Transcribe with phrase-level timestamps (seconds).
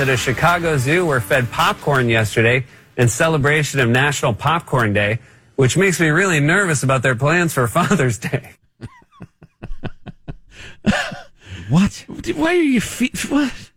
[0.00, 2.64] Gorillas at a Chicago zoo were fed popcorn yesterday
[2.96, 5.18] in celebration of National Popcorn Day,
[5.56, 8.52] which makes me really nervous about their plans for Father's Day.
[11.68, 12.04] What?
[12.34, 13.70] Why are you fe- what?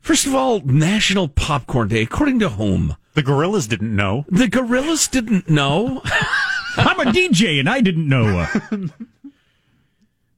[0.00, 2.96] First of all, National Popcorn Day, according to whom?
[3.14, 4.26] The gorillas didn't know.
[4.28, 6.02] The gorillas didn't know.
[6.76, 8.46] I'm a DJ and I didn't know.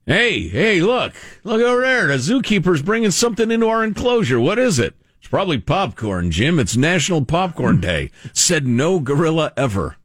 [0.07, 1.15] hey, hey, look.
[1.43, 2.07] Look over there.
[2.07, 4.39] The zookeeper's bringing something into our enclosure.
[4.39, 4.95] What is it?
[5.35, 6.61] Probably popcorn, Jim.
[6.61, 8.13] It's National Popcorn Day.
[8.33, 9.97] Said no gorilla ever.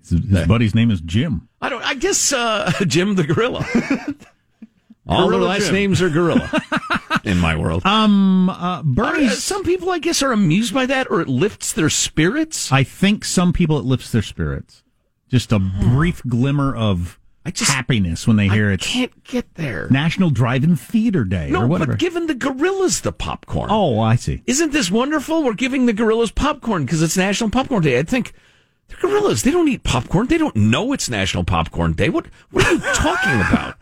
[0.00, 1.46] His, his buddy's name is Jim.
[1.60, 3.66] I don't, I guess, uh, Jim the gorilla.
[5.06, 5.74] All their last Jim.
[5.74, 6.50] names are gorilla
[7.24, 7.84] in my world.
[7.84, 11.90] Um, uh, Uh, some people, I guess, are amused by that, or it lifts their
[11.90, 12.72] spirits.
[12.72, 14.82] I think some people it lifts their spirits.
[15.28, 18.82] Just a brief glimmer of I just- happiness when they hear it.
[18.82, 19.88] I can't get there.
[19.90, 21.92] National Drive-In Theater Day no, or whatever.
[21.92, 23.68] but giving the gorillas the popcorn.
[23.72, 24.42] oh, I see.
[24.46, 25.42] Isn't this wonderful?
[25.42, 27.98] We're giving the gorillas popcorn because it's National Popcorn Day.
[27.98, 28.32] I think
[28.88, 29.42] they're gorillas.
[29.42, 30.26] They don't eat popcorn.
[30.26, 32.08] They don't know it's National Popcorn Day.
[32.10, 33.76] What What are you talking about?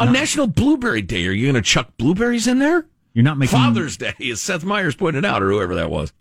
[0.00, 2.86] On National Blueberry Day, are you going to chuck blueberries in there?
[3.12, 6.12] You're not making Father's Day, as Seth Meyers pointed out, or whoever that was.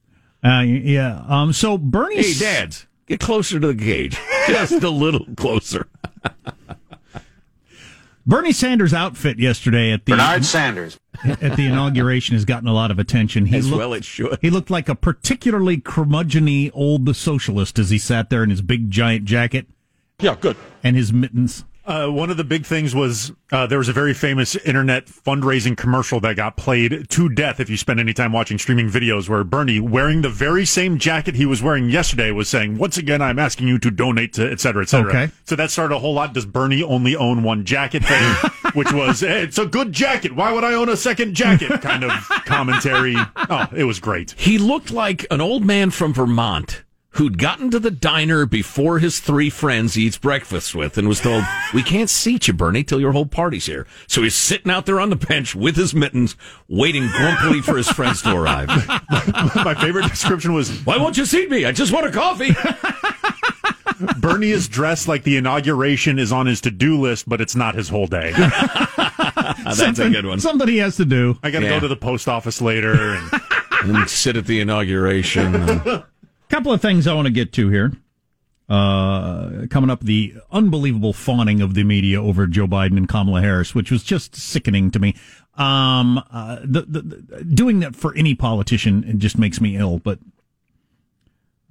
[0.43, 1.23] Uh, yeah.
[1.27, 1.51] Um.
[1.53, 2.17] So Bernie.
[2.21, 4.17] Hey, dads, get closer to the cage.
[4.47, 5.87] Just a little closer.
[8.25, 10.99] Bernie Sanders' outfit yesterday at the Bernard Sanders.
[11.23, 13.47] at the inauguration has gotten a lot of attention.
[13.47, 14.37] He As looked, well it should.
[14.41, 18.91] He looked like a particularly curmudgeony old socialist as he sat there in his big
[18.91, 19.65] giant jacket
[20.19, 20.55] Yeah, good.
[20.83, 21.65] and his mittens.
[21.89, 25.75] Uh, one of the big things was uh, there was a very famous internet fundraising
[25.75, 29.43] commercial that got played to death if you spend any time watching streaming videos where
[29.43, 33.39] Bernie, wearing the very same jacket he was wearing yesterday, was saying, Once again, I'm
[33.39, 35.09] asking you to donate to et cetera, et cetera.
[35.09, 35.33] Okay.
[35.45, 36.31] So that started a whole lot.
[36.31, 38.35] Does Bernie only own one jacket thing?
[38.75, 40.35] Which was, "Hey, it's a good jacket.
[40.35, 41.81] Why would I own a second jacket?
[41.81, 42.11] kind of
[42.45, 43.15] commentary.
[43.35, 44.35] Oh, it was great.
[44.37, 46.83] He looked like an old man from Vermont
[47.19, 51.19] who'd gotten to the diner before his three friends he eats breakfast with and was
[51.19, 51.43] told,
[51.73, 53.85] We can't seat you, Bernie, till your whole party's here.
[54.07, 56.37] So he's sitting out there on the bench with his mittens,
[56.69, 58.69] waiting grumpily for his friends to arrive.
[59.55, 61.65] My favorite description was Why won't you seat me?
[61.65, 62.55] I just want a coffee.
[64.19, 67.75] Bernie is dressed like the inauguration is on his to do list, but it's not
[67.75, 68.31] his whole day.
[68.31, 70.39] That's a good one.
[70.39, 71.37] Something he has to do.
[71.43, 71.71] I got to Yeah.
[71.71, 72.93] go to the post office later.
[73.83, 76.03] And And sit at the inauguration.
[76.49, 77.93] Couple of things I want to get to here.
[78.67, 83.73] Uh, coming up, the unbelievable fawning of the media over Joe Biden and Kamala Harris,
[83.73, 85.15] which was just sickening to me.
[85.55, 89.97] Um, uh, the, the, the doing that for any politician it just makes me ill.
[89.97, 90.19] But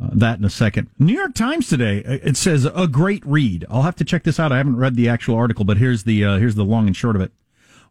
[0.02, 0.90] uh, that in a second.
[0.98, 3.64] New York Times today uh, it says a great read.
[3.70, 4.50] I'll have to check this out.
[4.50, 7.14] I haven't read the actual article, but here's the uh, here's the long and short
[7.14, 7.32] of it.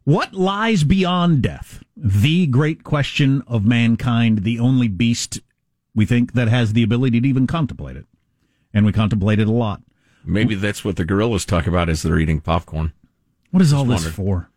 [0.04, 1.84] What lies beyond death?
[1.96, 5.40] The great question of mankind, the only beast
[5.98, 8.06] we think that has the ability to even contemplate it.
[8.72, 9.82] And we contemplate it a lot.
[10.24, 12.94] Maybe that's what the gorillas talk about as they're eating popcorn.
[13.50, 14.14] What is all this wondered.
[14.14, 14.50] for?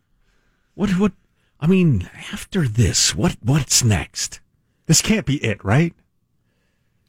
[0.75, 1.13] What, what,
[1.59, 4.39] I mean, after this, what, what's next?
[4.85, 5.95] this can't be it, right?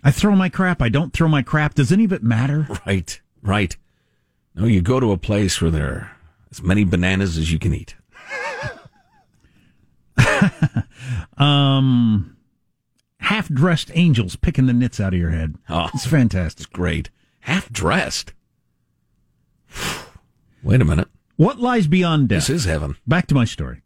[0.03, 0.81] I throw my crap.
[0.81, 1.75] I don't throw my crap.
[1.75, 2.67] Does any of it matter?
[2.87, 3.77] Right, right.
[4.55, 6.17] No, you go to a place where there are
[6.51, 7.97] as many bananas as you can eat.
[11.39, 12.37] Um,
[13.23, 15.57] half dressed angels picking the nits out of your head.
[15.69, 15.89] Oh.
[15.95, 16.61] It's fantastic.
[16.61, 17.11] It's great.
[17.41, 18.33] Half dressed.
[20.63, 21.09] Wait a minute.
[21.37, 22.47] What lies beyond death?
[22.47, 22.97] This is heaven.
[23.07, 23.83] Back to my story.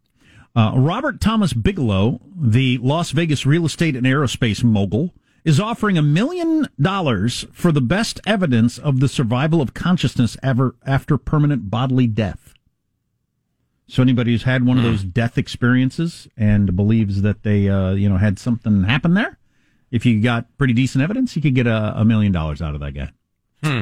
[0.55, 5.13] Uh, Robert Thomas Bigelow, the Las Vegas real estate and aerospace mogul,
[5.45, 10.75] is offering a million dollars for the best evidence of the survival of consciousness ever
[10.85, 12.53] after permanent bodily death.
[13.87, 18.09] So anybody who's had one of those death experiences and believes that they, uh, you
[18.09, 19.37] know, had something happen there,
[19.91, 22.81] if you got pretty decent evidence, you could get a, a million dollars out of
[22.81, 23.11] that guy.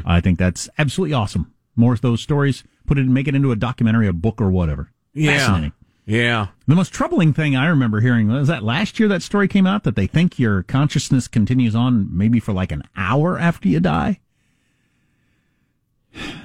[0.05, 1.53] I think that's absolutely awesome.
[1.75, 2.63] More of those stories.
[2.85, 4.91] Put it, make it into a documentary, a book, or whatever.
[5.39, 5.73] Fascinating.
[6.05, 6.47] Yeah.
[6.67, 9.83] The most troubling thing I remember hearing was that last year that story came out
[9.83, 14.19] that they think your consciousness continues on maybe for like an hour after you die.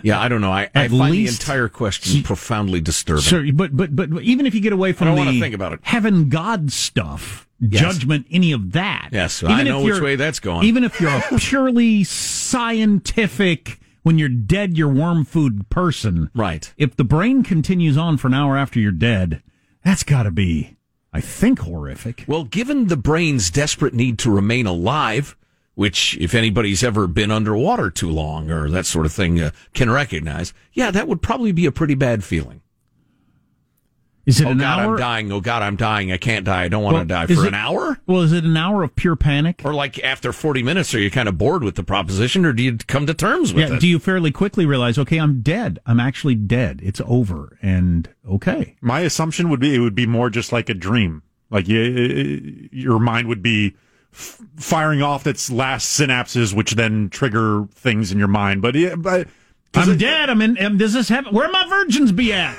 [0.03, 0.53] Yeah, I don't know.
[0.53, 3.23] I, I find the entire question profoundly disturbing.
[3.23, 5.81] Sure, but but but even if you get away from the think about it.
[5.83, 7.81] heaven God stuff, Yes.
[7.83, 9.11] judgment, any of that.
[9.13, 10.67] Yes, even I if know which way that's going.
[10.67, 16.31] Even if you're a purely scientific, when you're dead, you're worm food person.
[16.35, 16.73] Right.
[16.79, 19.43] If the brain continues on for an hour after you're dead,
[19.85, 20.79] that's got to be,
[21.13, 22.25] I think, horrific.
[22.27, 25.37] Well, given the brain's desperate need to remain alive,
[25.81, 29.89] which, if anybody's ever been underwater too long or that sort of thing, uh, can
[29.91, 32.61] recognize, yeah, that would probably be a pretty bad feeling.
[34.27, 34.93] Is it oh an God, hour?
[34.93, 35.33] I'm dying.
[35.33, 36.13] Oh God, I'm dying.
[36.13, 36.65] I can't die.
[36.65, 37.99] I don't want Well, to die for it- an hour.
[38.07, 39.63] Well, is it an hour of pure panic?
[39.65, 42.63] Or like after 40 minutes, are you kind of bored with the proposition, or do
[42.63, 43.77] you come to terms with Yeah.
[43.77, 43.81] it?
[43.81, 45.79] Do you fairly quickly realize, okay, I'm dead.
[45.87, 46.81] I'm actually dead.
[46.83, 47.57] It's over.
[47.63, 48.77] And okay.
[48.83, 51.23] My assumption would be it would be more just like a dream.
[51.51, 53.75] Like you, your mind would be
[54.13, 58.63] f- firing off its last synapses, which then trigger things in your mind.
[58.63, 59.29] But yeah, but
[59.73, 60.31] 'cause I'm it- dead.
[60.31, 60.63] I'm in.
[60.65, 61.35] Um, does this happen?
[61.35, 62.57] Where my virgins be at?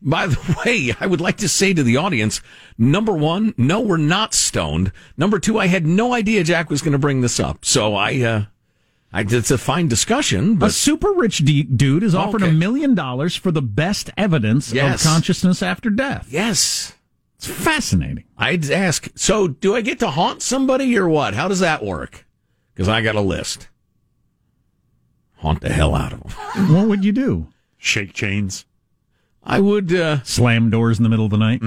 [0.00, 2.40] By the way, I would like to say to the audience,
[2.78, 4.92] number one, no, we're not stoned.
[5.16, 7.64] Number two, I had no idea Jack was going to bring this up.
[7.64, 8.44] So I, uh,
[9.12, 12.54] I, it's a fine discussion, A super rich d- dude is offered a Okay.
[12.54, 15.04] million dollars for the best evidence Yes.
[15.04, 16.28] of consciousness after death.
[16.30, 16.92] yes,
[17.38, 18.24] It's fascinating.
[18.36, 21.34] I'd ask, so do I get to haunt somebody or what?
[21.34, 22.26] How does that work?
[22.74, 23.68] Because I got a list.
[25.36, 26.32] Haunt the hell out of them.
[26.74, 27.48] what would you do?
[27.78, 28.66] shake chains.
[29.44, 31.62] I would, uh, Slam doors in the middle of the night?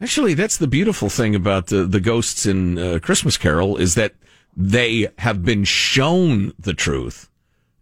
[0.00, 4.14] Actually, that's the beautiful thing about the, the ghosts in uh, Christmas Carol is that
[4.56, 7.30] they have been shown the truth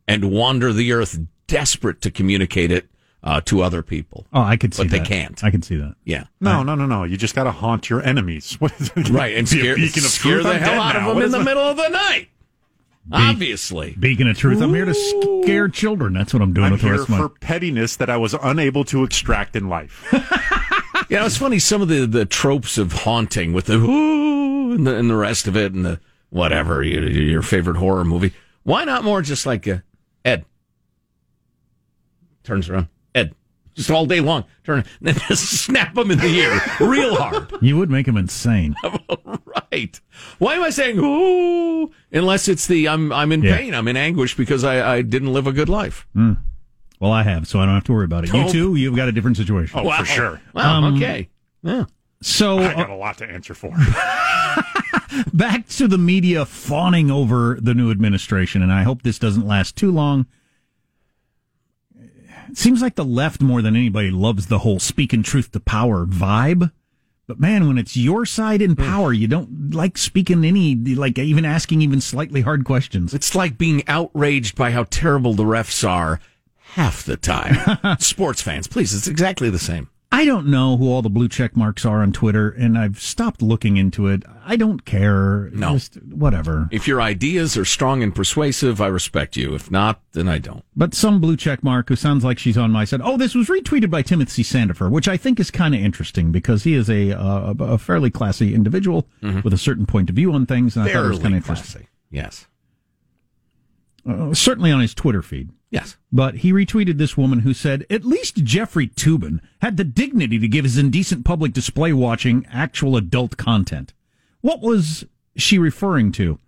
[0.07, 2.87] and wander the earth desperate to communicate it
[3.23, 4.27] uh, to other people.
[4.33, 5.43] Oh, I could see But they can't.
[5.45, 5.95] I could see that.
[6.05, 6.25] Yeah.
[6.41, 7.05] No, no, no, no.
[7.05, 8.55] You just got to haunt your enemies.
[8.61, 9.09] What is it?
[9.11, 9.37] Right.
[9.37, 11.45] And Be scare, scare the hell out of them What in the that?
[11.45, 12.29] middle of the night.
[13.13, 13.97] Obviously.
[13.99, 14.63] Beacon of truth.
[14.63, 16.13] I'm here to scare children.
[16.13, 17.19] That's what I'm doing I'm with the here rest of my.
[17.19, 20.07] for pettiness that I was unable to extract in life.
[21.09, 21.59] Yeah, it's funny.
[21.59, 25.49] Some of the, the tropes of haunting with the ooh and the, and the rest
[25.49, 28.33] of it and the whatever, your, your favorite horror movie.
[28.63, 29.79] Why not more just like uh,
[30.25, 30.45] Ed?
[32.45, 32.87] Turns around.
[33.15, 33.35] Ed.
[33.75, 34.45] Just all day long.
[34.65, 34.85] Turn.
[35.01, 37.53] Then just snap him in the ear real hard.
[37.63, 38.75] You would make him insane.
[39.73, 40.01] right.
[40.39, 41.91] Why am I saying ooh?
[42.13, 43.57] Unless it's the I'm I'm in Yeah.
[43.57, 43.75] pain.
[43.75, 46.07] I'm in anguish because I, I didn't live a good life.
[47.01, 48.33] Well, I have, so I don't have to worry about it.
[48.35, 49.79] You too, you've got a different situation.
[49.79, 50.41] Oh, for sure.
[50.53, 50.95] Wow.
[50.97, 51.29] okay.
[51.63, 51.85] Yeah.
[52.23, 53.73] So I uh, got a lot to answer for.
[55.33, 59.77] back to the media fawning over the new administration, and I hope this doesn't last
[59.77, 60.27] too long.
[62.51, 66.05] It seems like the left more than anybody loves the whole speaking truth to power
[66.05, 66.73] vibe.
[67.29, 68.83] But man, when it's your side in hmm.
[68.83, 73.15] power, you don't like speaking any, like even asking even slightly hard questions.
[73.15, 76.19] It's like being outraged by how terrible the refs are
[76.75, 77.97] half the time.
[78.01, 79.89] Sports fans, please, it's exactly the same.
[80.13, 83.41] I don't know who all the blue check marks are on Twitter, and I've stopped
[83.43, 84.25] looking into it.
[84.45, 85.49] I don't care.
[85.53, 85.75] No.
[85.75, 86.69] Just whatever.
[86.73, 89.55] If your ideas are strong and persuasive, I respect you.
[89.55, 90.65] If not, then I don't.
[90.75, 93.01] But some blue check mark who sounds like she's on my side.
[93.05, 96.65] Oh, this was retweeted by Timothy Sandefur, which I think is kind of interesting because
[96.65, 100.45] he is a uh, a fairly classy individual with a certain point of view on
[100.45, 101.73] things, and I thought it was kind Fairly of interesting.
[101.83, 101.89] classy.
[102.11, 102.47] Yes.
[104.09, 105.51] Uh, certainly on his Twitter feed.
[105.71, 105.97] Yes.
[106.11, 110.49] But he retweeted this woman who said, At least Jeffrey Toobin had the dignity to
[110.49, 113.93] give his indecent public display watching actual adult content.
[114.41, 115.05] What was
[115.37, 116.39] she referring to?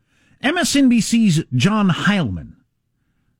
[0.42, 2.54] MSNBC's John Heilemann.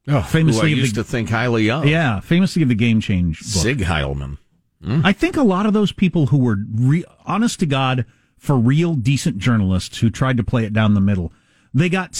[0.08, 1.86] Oh, I famously of used the, to think highly of.
[1.86, 3.62] Yeah, famously of the Game Change book.
[3.62, 4.38] Sig Heilman.
[4.82, 5.00] Hmm.
[5.04, 8.04] I think a lot of those people who were re- honest to God
[8.36, 11.32] for real decent journalists who tried to play it down the middle,
[11.72, 12.14] they got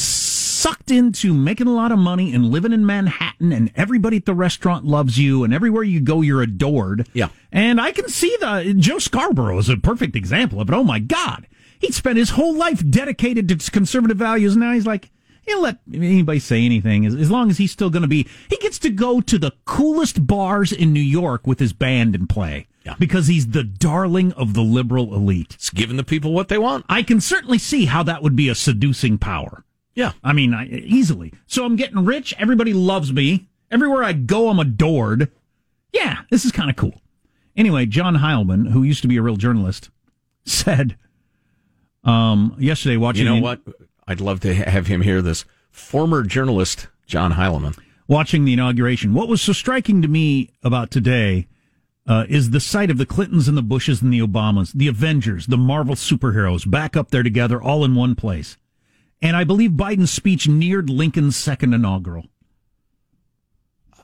[0.62, 4.35] sucked into making a lot of money and living in Manhattan and everybody at the
[4.35, 7.09] restaurant loves you and everywhere you go you're adored.
[7.12, 7.31] Yeah.
[7.50, 10.75] And I can see the Joe Scarborough is a perfect example of it.
[10.75, 11.49] Oh my God.
[11.81, 15.11] He'd spent his whole life dedicated to conservative values and now he's like,
[15.45, 18.28] He'll let anybody say anything as, as long as he's still going to be.
[18.49, 22.28] He gets to go to the coolest bars in New York with his band and
[22.28, 22.95] play Yeah.
[23.00, 25.54] because he's the darling of the liberal elite.
[25.54, 26.85] It's giving the people what they want.
[26.88, 29.64] I can certainly see how that would be a seducing power.
[29.95, 30.13] Yeah.
[30.25, 31.33] I mean, I, easily.
[31.47, 32.35] So I'm getting rich.
[32.39, 33.49] Everybody loves me.
[33.71, 35.31] Everywhere I go, I'm adored.
[35.93, 37.01] Yeah, this is kind of cool.
[37.57, 39.91] Anyway, John Heilemann, who used to be a real journalist,
[40.47, 40.97] said
[42.05, 43.61] um, yesterday watching You know the- what?
[44.09, 45.45] I'd love to have him hear this.
[45.71, 47.79] Former journalist John Heilemann.
[48.09, 49.15] watching the inauguration.
[49.15, 51.47] What was so striking to me about today
[52.07, 55.47] uh, is the sight of the Clintons and the Bushes and the Obamas, the Avengers,
[55.47, 58.57] the Marvel superheroes back up there together, all in one place.
[59.23, 62.26] And I believe Biden's speech neared Lincoln's second inaugural.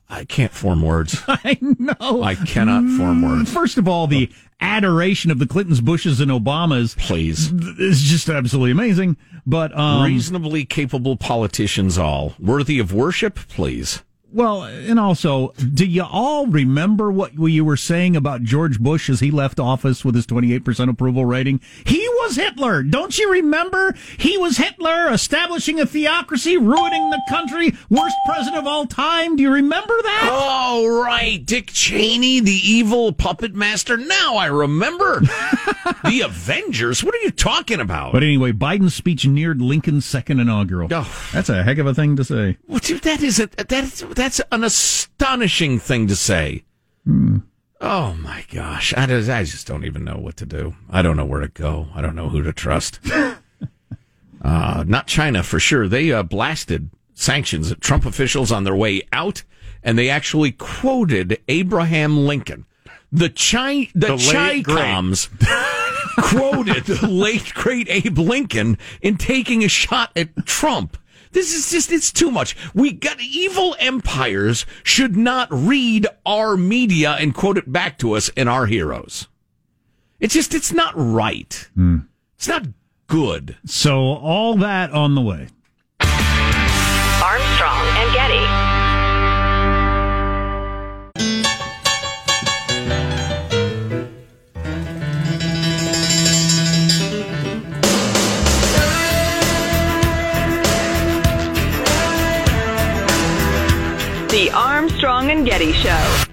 [0.09, 1.21] I can't form words.
[1.29, 2.23] I know.
[2.23, 3.53] I cannot form words.
[3.53, 7.53] First of all, the adoration of the Clintons, Bushes, and Obamas Please.
[7.79, 9.17] is just absolutely amazing.
[9.45, 13.35] But um, Reasonably capable politicians, all worthy of worship.
[13.49, 14.03] Please.
[14.31, 19.21] Well, and also, do you all remember what you were saying about George Bush as
[19.21, 21.61] he left office with his 28% approval rating?
[21.87, 22.83] He was Hitler.
[22.83, 23.95] Don't you remember?
[24.19, 29.37] He was Hitler, establishing a theocracy, ruining the country, worst president of all time.
[29.37, 30.29] Do you remember that?
[30.31, 31.45] Oh, right.
[31.45, 33.97] Dick Cheney, the evil puppet master.
[33.97, 35.21] Now I remember.
[36.05, 37.03] the Avengers?
[37.03, 38.13] What are you talking about?
[38.13, 40.89] But anyway, Biden's speech neared Lincoln's second inaugural.
[40.93, 41.31] Oh.
[41.33, 42.59] That's a heck of a thing to say.
[42.67, 46.65] What, that is a, that's, that's an astonishing thing to say.
[47.81, 48.93] Oh my gosh.
[48.95, 50.75] I just, I just don't even know what to do.
[50.91, 51.87] I don't know where to go.
[51.95, 52.99] I don't know who to trust.
[54.43, 55.87] uh, not China for sure.
[55.87, 59.45] They uh, blasted sanctions at Trump officials on their way out,
[59.85, 62.67] and they actually quoted Abraham Lincoln.
[63.13, 64.33] The Chi, the, The.
[64.33, 65.29] Chi-Coms
[66.19, 70.97] quoted the late great Abe Lincoln in taking a shot at Trump.
[71.39, 72.57] This is just, it's too much.
[72.75, 78.29] We got evil empires should not read our media and quote it back to us
[78.37, 79.29] and our heroes.
[80.19, 81.69] It's just, it's not right.
[81.77, 81.99] Hmm.
[82.35, 82.67] It's not
[83.07, 83.57] good.
[83.65, 85.47] So all that on the way.
[86.01, 88.78] Armstrong and Getty.
[105.01, 106.25] Armstrong and Getty Show.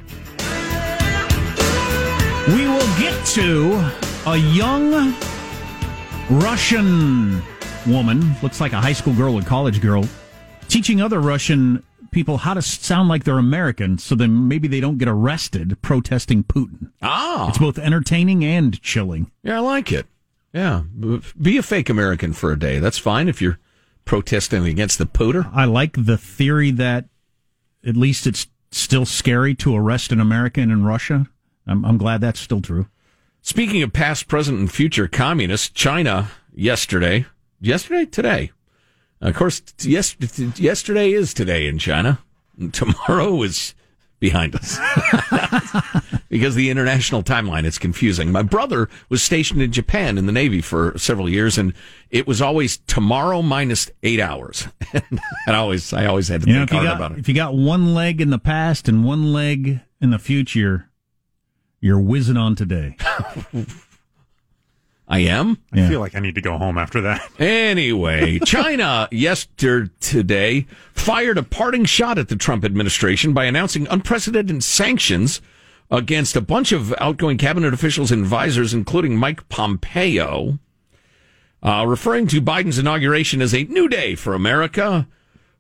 [2.48, 3.92] We will get to
[4.26, 5.14] a young
[6.32, 7.44] Russian
[7.86, 10.04] woman, looks like a high school girl or college girl,
[10.68, 14.98] teaching other Russian people how to sound like they're American so then maybe they don't
[14.98, 16.90] get arrested protesting Putin.
[17.04, 19.30] Ah, It's both entertaining and chilling.
[19.44, 20.08] yeah, I like it.
[20.54, 20.82] Yeah.
[21.40, 22.80] Be a fake American for a day.
[22.80, 23.60] That's fine if you're
[24.06, 25.52] protesting against the pooter.
[25.54, 27.06] I like the theory that
[27.88, 31.28] at least it's still scary to arrest an American in Russia.
[31.68, 32.88] I'm, I'm glad that's still true.
[33.42, 37.26] Speaking of past, present, and future communists, China yesterday,
[37.62, 38.52] yesterday, today.
[39.22, 40.16] Of course, yes,
[40.58, 42.20] yesterday is today in China.
[42.72, 43.76] Tomorrow is
[44.26, 44.80] behind us
[46.30, 48.32] because the international timeline is confusing.
[48.32, 51.74] My brother was stationed in Japan in the Navy for several years, and
[52.10, 54.68] it was always tomorrow minus eight hours.
[54.94, 57.20] and I always, I always had to You know, think you hard got about it.
[57.20, 60.90] if you got one leg in the past and one leg in the future,
[61.80, 62.98] you're whizzing on today.
[65.08, 65.60] I am.
[65.72, 67.22] I feel like I need to go home after that.
[67.40, 75.42] Anyway, China yesterday fired a parting shot at the Trump administration by announcing unprecedented sanctions
[75.92, 80.58] against a bunch of outgoing cabinet officials and advisors, including Mike Pompeo,
[81.62, 85.08] uh, referring to Biden's inauguration as a new day for America.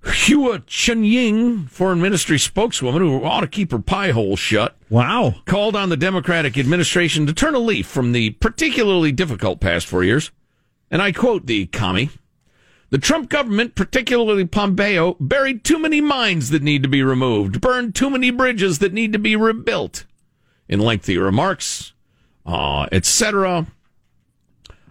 [0.05, 5.35] Hua Chunying, foreign ministry spokeswoman who ought to keep her pie hole shut, Wow.
[5.45, 10.03] called on the Democratic administration to turn a leaf from the particularly difficult past four
[10.03, 10.31] years.
[10.91, 12.09] And I quote the commie.
[12.91, 17.95] The Trump government, particularly Pompeo, buried too many mines that need to be removed, burned
[17.95, 20.05] too many bridges that need to be rebuilt.
[20.69, 21.93] In lengthy remarks,
[22.45, 23.65] uh, etc.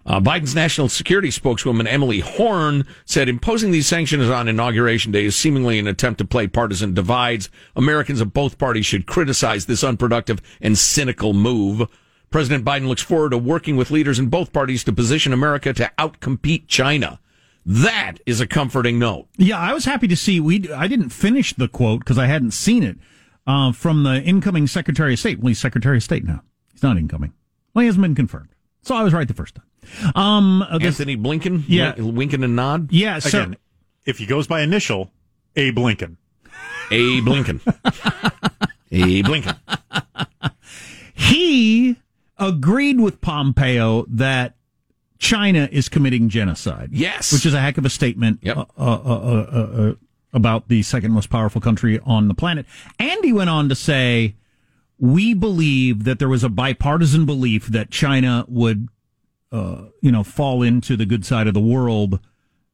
[0.06, 5.34] Uh, Biden's national security spokeswoman Emily Horne said imposing these sanctions on inauguration day is
[5.34, 7.48] seemingly an attempt to play partisan divides.
[7.74, 11.88] Americans of both parties should criticize this unproductive and cynical move.
[12.30, 15.90] President Biden looks forward to working with leaders in both parties to position America to
[15.98, 17.20] outcompete China.
[17.64, 19.28] That is a comforting note.
[19.38, 20.38] Yeah, I was happy to see.
[20.38, 22.98] We I didn't finish the quote because I hadn't seen it
[23.46, 25.38] uh, from the incoming Secretary of State.
[25.38, 26.42] Well, he's Secretary of State now.
[26.72, 27.32] He's not incoming.
[27.72, 28.50] Well, he hasn't been confirmed.
[28.82, 29.64] So I was right the first time.
[30.14, 31.94] Um, this- Antony Blinken, Yeah.
[32.00, 32.92] winking and nod.
[32.92, 33.18] yeah.
[33.18, 33.56] So Again,
[34.06, 35.10] if he goes by initial,
[35.56, 36.16] Abe Lincoln.
[36.90, 37.60] A Blinken.
[38.92, 39.56] A Blinken.
[41.14, 41.96] he
[42.38, 44.56] agreed with Pompeo that
[45.18, 46.90] China is committing genocide.
[46.92, 47.32] Yes.
[47.32, 48.56] which is a heck of a statement Yep.
[48.58, 49.58] uh, uh, uh, uh,
[49.90, 49.94] uh,
[50.32, 52.66] about the second most powerful country on the planet.
[52.98, 54.34] And he went on to say,
[54.98, 58.88] "We believe that there was a bipartisan belief that China would,
[59.54, 62.20] uh, you know, fall into the good side of the world."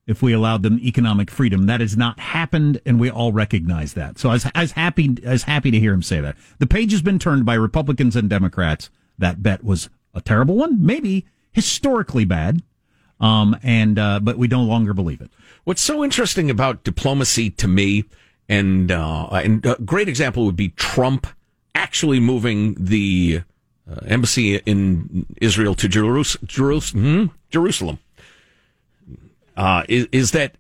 [0.07, 4.19] If we allowed them economic freedom, that has not happened, and we all recognize that.
[4.19, 6.37] So I was, I was happy, I was happy to hear him say that.
[6.59, 8.91] The page has been turned by Republicans and Democrats.
[9.19, 12.63] That bet was a terrible one, maybe historically bad,
[13.21, 15.31] um, and uh, but we no longer believe it.
[15.65, 18.05] What's so interesting about diplomacy to me,
[18.49, 21.27] and uh, and a great example would be Trump
[21.75, 23.43] actually moving the
[23.89, 27.27] uh, embassy in Israel to Jerus- Jerus- hmm?
[27.51, 27.99] Jerusalem.
[29.57, 30.57] Uh, is, is that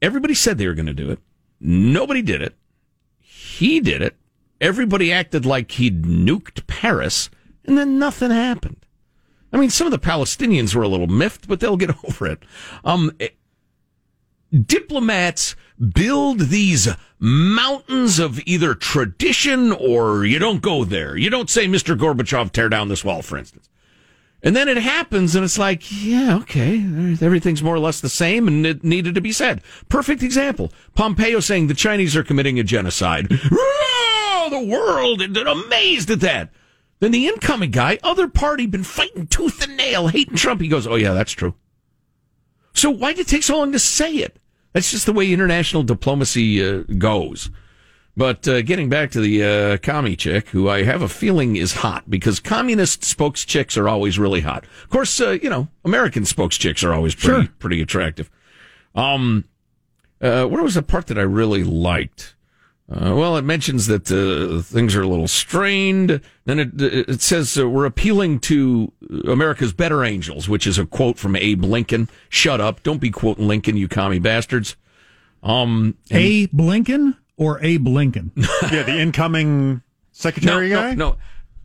[0.00, 1.18] everybody said they were going to do it?
[1.60, 2.54] Nobody did it.
[3.20, 4.16] He did it.
[4.60, 7.28] Everybody acted like he'd nuked Paris,
[7.64, 8.86] and then nothing happened.
[9.52, 12.42] I mean, some of the Palestinians were a little miffed, but they'll get over it.
[12.84, 13.12] Um,
[14.62, 15.56] diplomats
[15.94, 21.16] build these mountains of either tradition or you don't go there.
[21.16, 21.98] You don't say, Mr.
[21.98, 23.68] Gorbachev, tear down this wall, for instance.
[24.42, 26.76] And then it happens, and it's like, yeah, okay,
[27.22, 29.62] everything's more or less the same, and it needed to be said.
[29.88, 30.70] Perfect example.
[30.94, 33.28] Pompeo saying the Chinese are committing a genocide.
[33.30, 36.50] The world amazed at that.
[37.00, 40.60] Then the incoming guy, other party, been fighting tooth and nail, hating Trump.
[40.60, 41.54] He goes, oh yeah, that's true.
[42.74, 44.38] So why did it take so long to say it?
[44.74, 47.48] That's just the way international diplomacy uh, goes.
[48.16, 51.72] But uh, getting back to the uh, commie chick, who I have a feeling is
[51.74, 54.64] hot because communist spokes chicks are always really hot.
[54.84, 57.52] Of course, uh, you know American spokes chicks are always pretty Sure.
[57.58, 58.30] pretty attractive.
[58.94, 59.44] Um,
[60.20, 62.34] uh, what was the part that I really liked?
[62.90, 66.20] Uh, well, it mentions that uh, things are a little strained.
[66.44, 68.92] Then it it says uh, we're appealing to
[69.26, 72.10] America's better angels, which is a quote from Abe Lincoln.
[72.28, 72.82] Shut up!
[72.82, 74.76] Don't be quoting Lincoln, you commie bastards.
[75.42, 78.32] Um, and- A Blinken or Abe Lincoln?
[78.36, 80.94] yeah, the incoming secretary no, guy.
[80.94, 81.16] No, no,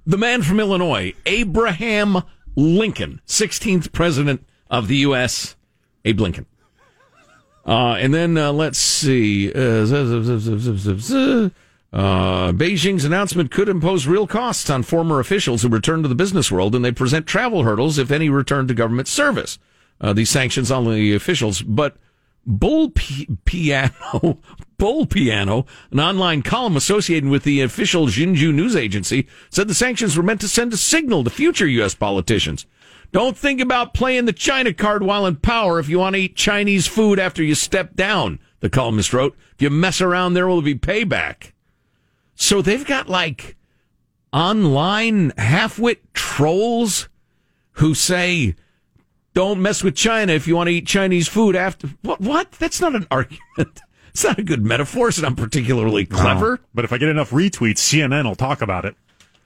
[0.05, 2.23] the man from Illinois, Abraham
[2.55, 5.55] Lincoln, 16th president of the U.S.,
[6.05, 6.45] Abe Lincoln.
[7.65, 9.51] Uh, and then uh, let's see.
[9.51, 9.85] Uh,
[11.91, 16.51] uh, Beijing's announcement could impose real costs on former officials who return to the business
[16.51, 19.57] world, and they present travel hurdles if any return to government service.
[19.99, 21.97] Uh, these sanctions on the officials, but
[22.45, 24.39] Bull P- Piano,
[24.77, 30.15] Bull Piano, an online column associated with the official Xinju news agency, said the sanctions
[30.15, 31.95] were meant to send a signal to future U.S.
[31.95, 32.65] politicians.
[33.11, 36.35] Don't think about playing the China card while in power if you want to eat
[36.35, 39.35] Chinese food after you step down, the columnist wrote.
[39.53, 41.53] If you mess around, there will be payback.
[42.35, 43.55] So they've got like
[44.31, 47.09] online halfwit trolls
[47.73, 48.55] who say,
[49.33, 51.87] don't mess with China if you want to eat Chinese food after.
[52.01, 52.21] What?
[52.21, 52.51] What?
[52.53, 53.39] That's not an argument.
[54.11, 55.09] It's not a good metaphor.
[55.09, 56.59] It's not I'm particularly clever.
[56.73, 58.95] But if I get enough retweets, CNN will talk about it.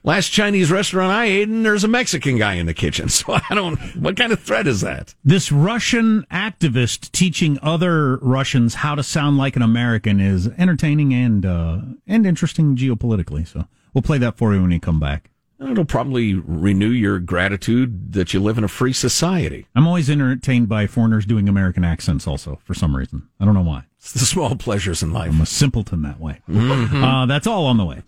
[0.05, 3.07] Last Chinese restaurant I ate, and there's a Mexican guy in the kitchen.
[3.13, 3.77] So I don't.
[3.95, 5.15] What kind of threat is that?
[5.23, 11.45] This Russian activist teaching other Russians how to sound like an American is entertaining and
[11.45, 13.47] uh, and interesting geopolitically.
[13.47, 15.29] So we'll play that for you when you come back.
[15.59, 19.67] It'll probably renew your gratitude that you live in a free society.
[19.75, 23.29] I'm always entertained by foreigners doing American accents, also for some reason.
[23.39, 23.85] I don't know why.
[23.99, 25.31] It's the small pleasures in life.
[25.31, 26.41] I'm a simpleton that way.
[26.53, 28.01] Uh, that's all on the way.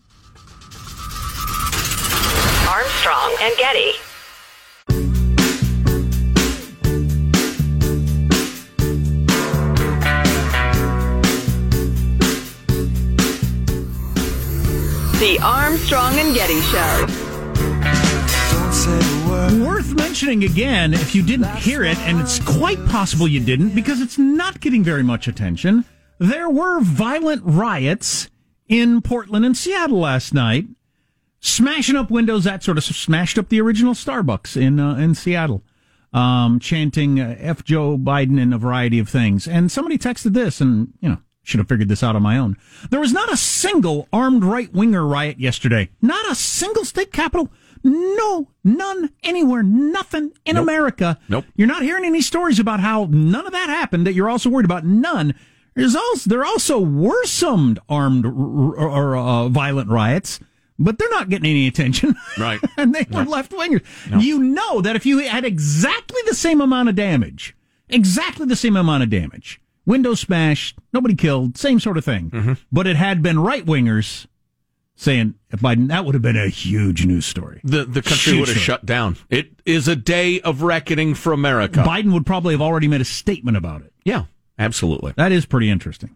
[2.67, 3.91] Armstrong and Getty.
[15.19, 17.06] The Armstrong and Getty Show.
[19.63, 24.01] Worth mentioning again, if you didn't hear it, and it's quite possible you didn't because
[24.01, 25.86] it's not getting very much attention,
[26.17, 28.30] there were violent riots
[28.67, 30.65] in Portland and Seattle last night,
[31.45, 35.63] smashing up windows, that sort of smashed up the original Starbucks in, uh, in Seattle,
[36.13, 39.47] um, chanting uh, F Joe Biden and a variety of things.
[39.47, 42.58] And somebody texted this, and, you know, should have figured this out on my own.
[42.89, 45.89] There was not a single armed right winger riot yesterday.
[46.01, 47.51] Not a single state capital.
[47.84, 51.19] No, none anywhere, nothing in America.
[51.29, 51.45] Nope.
[51.55, 54.65] You're not hearing any stories about how none of that happened that you're also worried
[54.65, 54.86] about.
[54.86, 55.36] None.
[55.75, 60.39] There's also, there also were some armed or uh, violent riots,
[60.80, 62.16] but they're not getting any attention.
[62.38, 62.60] Right.
[62.78, 63.84] and they were left wingers.
[64.22, 67.56] You know that if you had exactly the same amount of damage,
[67.90, 72.54] exactly the same amount of damage, windows smashed, nobody killed, same sort of thing, Mm-hmm.
[72.72, 74.26] but it had been right wingers
[74.98, 77.60] saying if Biden, that would have been a huge news story.
[77.64, 78.66] The the country Huge would have story.
[78.78, 79.18] shut down.
[79.30, 81.82] It is a day of reckoning for America.
[81.82, 83.92] Biden would probably have already made a statement about it.
[84.06, 84.24] yeah,
[84.60, 85.13] absolutely.
[85.18, 86.15] That is pretty interesting.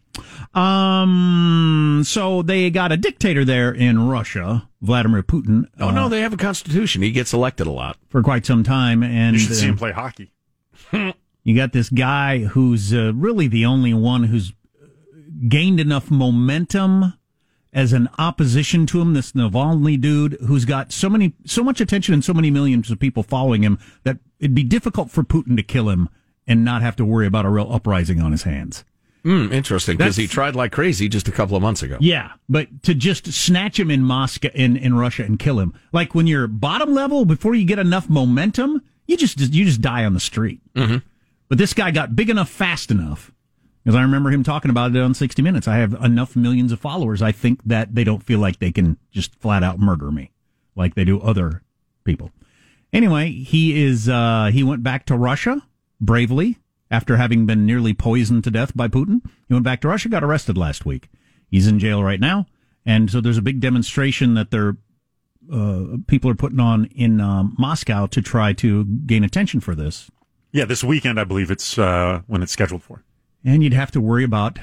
[0.53, 5.65] Um, so they got a dictator there in Russia, Vladimir Putin.
[5.79, 7.01] Oh uh, no, they have a constitution.
[7.01, 7.97] He gets elected a lot.
[8.09, 10.31] for quite some time, and You should see him play hockey.
[11.43, 14.53] You got this guy who's uh, really the only one who's
[15.47, 17.13] gained enough momentum
[17.71, 19.13] as an opposition to him.
[19.13, 22.99] This Navalny dude who's got so many, so much attention and so many millions of
[22.99, 26.09] people following him that it'd be difficult for Putin to kill him
[26.49, 28.83] and not have to worry about a real uprising on his hands.
[29.23, 31.97] Hmm, interesting, because he tried like crazy just a couple of months ago.
[31.99, 36.15] Yeah, but to just snatch him in Moscow in, in Russia and kill him, like
[36.15, 40.13] when you're bottom level before you get enough momentum, you just you just die on
[40.13, 40.61] the street.
[40.73, 40.97] Mm-hmm.
[41.49, 43.31] But this guy got big enough fast enough
[43.83, 45.67] because I remember him talking about it on 60 Minutes.
[45.67, 47.21] I have enough millions of followers.
[47.21, 50.31] I think that they don't feel like they can just flat out murder me
[50.75, 51.61] like they do other
[52.05, 52.31] people.
[52.93, 55.61] Anyway, he is uh, he went back to Russia
[56.01, 56.57] bravely
[56.91, 59.21] after having been nearly poisoned to death by Putin.
[59.47, 61.09] He went back to Russia, got arrested last week.
[61.49, 62.47] He's in jail right now,
[62.85, 64.77] and so there's a big demonstration that they're
[65.51, 70.11] uh, people are putting on in um, Moscow to try to gain attention for this.
[70.51, 73.03] Yeah, this weekend I believe it's uh, when it's scheduled for.
[73.43, 74.59] And you'd have to worry about,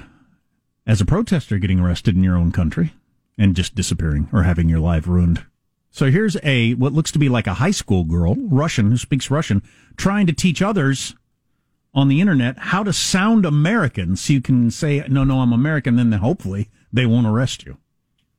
[0.87, 2.93] as a protester, getting arrested in your own country
[3.39, 5.45] and just disappearing or having your life ruined.
[5.91, 9.31] So here's a what looks to be like a high school girl, Russian, who speaks
[9.31, 9.63] Russian,
[9.97, 11.15] trying to teach others
[11.96, 15.96] on the internet how to sound American so you can say, no, no, I'm American,
[15.98, 17.78] then hopefully they won't arrest you.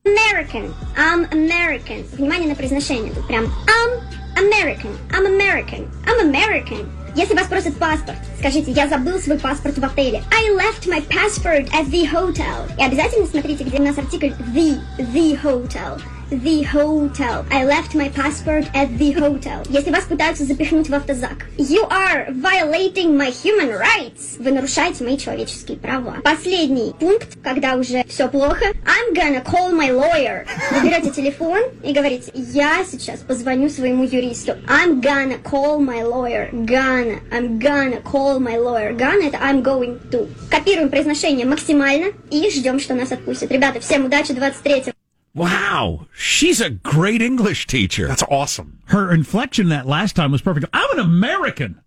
[0.04, 0.74] American.
[0.96, 2.02] I'm American.
[2.16, 3.12] Внимание на произношение.
[3.12, 4.00] Тут прям I'm
[4.36, 4.98] American.
[5.10, 5.88] I'm American.
[6.06, 6.90] I'm American.
[7.14, 10.22] Если вас просят паспорт, скажите, я забыл свой паспорт в отеле.
[10.32, 12.66] I left my passport at the hotel.
[12.78, 14.80] И обязательно смотрите, где у нас артикль the,
[15.12, 16.00] the hotel.
[16.29, 17.45] The hotel.
[17.49, 19.63] I left my passport at the hotel.
[19.69, 21.45] Если вас пытаются запихнуть в автозак.
[21.57, 24.35] You are violating my human rights.
[24.37, 26.17] Вы нарушаете мои человеческие права.
[26.25, 28.65] Последний пункт, когда уже все плохо.
[28.83, 30.45] I'm gonna call my lawyer.
[30.71, 34.51] Вы телефон и говорите, я сейчас позвоню своему юристу.
[34.67, 36.51] I'm gonna call my lawyer.
[36.51, 37.21] Gonna.
[37.31, 38.93] I'm gonna call my lawyer.
[38.97, 40.27] Gonna это I'm going to.
[40.51, 43.49] Копируем произношение максимально и ждем, что нас отпустят.
[43.49, 44.93] Ребята, всем удачи 23
[45.37, 48.07] Wow, she's a great English teacher.
[48.07, 48.79] That's awesome.
[48.85, 50.65] Her inflection that last time was perfect.
[50.73, 51.79] I'm an American.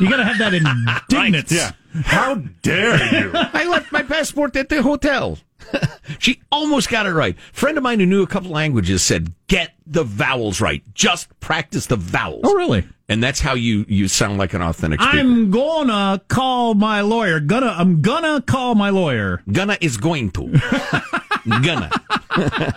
[0.00, 1.52] You got to have that indignance.
[1.58, 1.72] Yeah.
[2.04, 3.30] How dare you?
[3.34, 5.38] I left my passport at the hotel.
[6.18, 7.38] she almost got it right.
[7.52, 10.82] Friend of mine who knew a couple languages said, "Get the vowels right.
[10.94, 12.86] Just practice the vowels." Oh, really?
[13.08, 15.18] And that's how you you sound like an authentic speaker.
[15.18, 17.40] I'm gonna call my lawyer.
[17.40, 19.42] Gonna, I'm gonna call my lawyer.
[19.50, 20.52] Gonna is going to.
[21.46, 21.90] Gonna.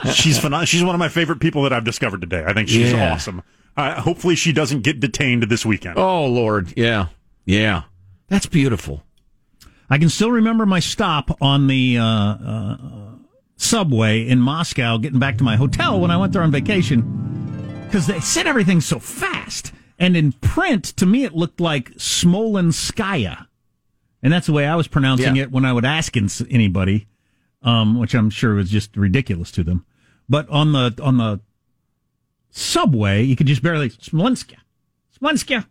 [0.14, 0.66] she's phenomenal.
[0.66, 2.44] She's one of my favorite people that I've discovered today.
[2.46, 3.14] I think she's Yeah.
[3.14, 3.42] awesome.
[3.78, 5.98] Uh, hopefully, she doesn't get detained this weekend.
[5.98, 7.08] Oh Lord, yeah,
[7.46, 7.84] yeah.
[8.28, 9.04] That's beautiful.
[9.90, 12.78] I can still remember my stop on the uh, uh,
[13.58, 18.08] subway in Moscow, getting back to my hotel when I went there on vacation, because
[18.08, 19.72] they said everything so fast.
[20.00, 23.48] And in print, to me, it looked like Smolenskaya,
[24.24, 25.44] and that's the way I was pronouncing Yeah.
[25.44, 27.08] it when I would ask anybody,
[27.64, 29.86] um, which I'm sure was just ridiculous to them.
[30.30, 31.42] But on the on the
[32.50, 34.58] subway, you could just barely Smolenska,
[35.18, 35.68] Smolenska,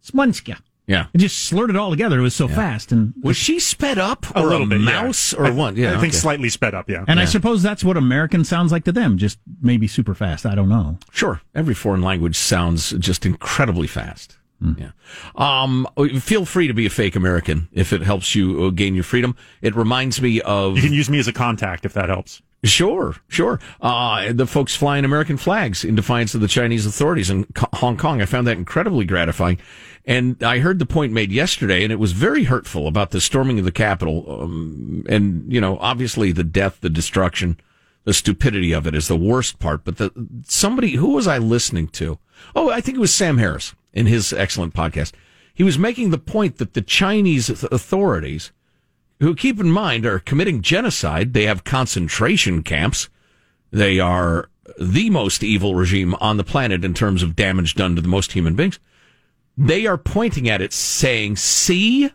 [0.00, 0.58] Smolenska.
[0.86, 1.06] Yeah.
[1.14, 2.18] It just slurred it all together.
[2.18, 5.02] It was so fast, and Was she sped up a or little bit, yeah.
[5.02, 5.76] mouse or I, what?
[5.76, 6.18] Yeah, I think okay.
[6.18, 6.90] slightly sped up.
[6.90, 7.04] Yeah.
[7.08, 10.44] And I suppose that's what American sounds like to them, just maybe super fast.
[10.44, 10.98] I don't know.
[11.10, 11.40] Sure.
[11.54, 14.36] Every foreign language sounds just incredibly fast.
[14.60, 14.92] Yeah.
[15.34, 15.86] Um,
[16.20, 19.36] feel free to be a fake American if it helps you uh, gain your freedom.
[19.60, 22.40] It reminds me of you can use me as a contact if that helps.
[22.64, 23.60] Sure, sure.
[23.82, 28.22] Uh, the folks flying American flags in defiance of the Chinese authorities in Hong Kong.
[28.22, 29.58] I found that incredibly gratifying.
[30.06, 33.58] And I heard the point made yesterday, and it was very hurtful about the storming
[33.58, 34.24] of the Capitol.
[34.40, 37.58] Um, and, you know, obviously the death, the destruction,
[38.04, 39.84] the stupidity of it is the worst part.
[39.84, 40.10] But the,
[40.44, 42.18] somebody, who was I listening to?
[42.56, 45.12] Oh, I think it was Sam Harris in his excellent podcast.
[45.54, 48.52] He was making the point that the Chinese authorities,
[49.20, 51.32] who keep in mind are committing genocide.
[51.32, 53.08] They have concentration camps.
[53.70, 58.02] They are the most evil regime on the planet in terms of damage done to
[58.02, 58.78] the most human beings.
[59.56, 62.10] They are pointing at it saying, see,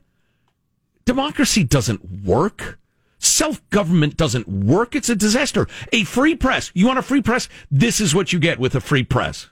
[1.06, 2.78] democracy doesn't work.
[3.20, 4.96] Self government doesn't work.
[4.96, 5.68] It's a disaster.
[5.92, 6.72] A free press.
[6.74, 7.50] You want a free press?
[7.70, 9.50] This is what you get with a free press.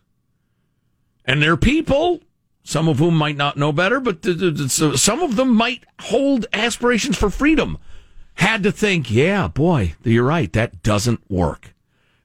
[1.27, 2.21] And there are people,
[2.63, 5.83] some of whom might not know better, but th- th- th- some of them might
[5.99, 7.77] hold aspirations for freedom.
[8.35, 10.51] Had to think, yeah, boy, you're right.
[10.53, 11.73] That doesn't work.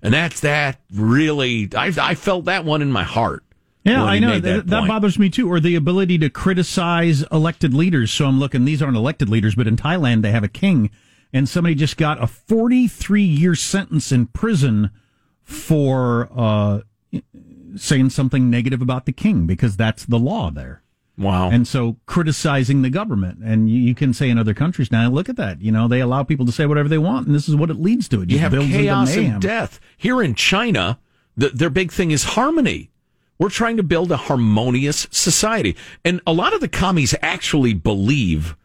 [0.02, 3.44] And that's that really, I, I felt that one in my heart.
[3.84, 5.50] Yeah, I know that, that bothers me too.
[5.50, 8.12] Or the ability to criticize elected leaders.
[8.12, 10.90] So I'm looking; these aren't elected leaders, but in Thailand they have a king,
[11.32, 14.90] and somebody just got a 43 year sentence in prison
[15.42, 16.80] for uh,
[17.76, 20.82] saying something negative about the king because that's the law there.
[21.18, 21.50] Wow.
[21.50, 25.28] And so criticizing the government, and you, you can say in other countries now, look
[25.28, 25.60] at that.
[25.60, 27.78] You know, they allow people to say whatever they want, and this is what it
[27.78, 28.22] leads to.
[28.22, 29.78] It you have chaos and death.
[29.96, 30.98] Here in China,
[31.36, 32.90] the, their big thing is harmony.
[33.38, 35.76] We're trying to build a harmonious society.
[36.04, 38.56] And a lot of the commies actually believe